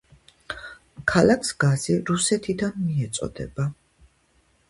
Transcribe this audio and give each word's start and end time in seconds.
ქალაქს 1.11 1.51
გაზი 1.65 1.97
რუსეთიდან 2.09 2.81
მიეწოდება. 2.87 3.67